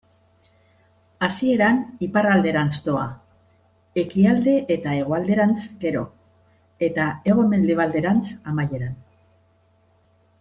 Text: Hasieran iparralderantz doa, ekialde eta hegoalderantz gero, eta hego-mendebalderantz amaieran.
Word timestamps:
Hasieran 1.25 1.81
iparralderantz 2.05 2.79
doa, 2.87 3.03
ekialde 4.05 4.55
eta 4.77 4.95
hegoalderantz 5.01 5.61
gero, 5.87 6.01
eta 6.89 7.05
hego-mendebalderantz 7.33 8.25
amaieran. 8.53 8.97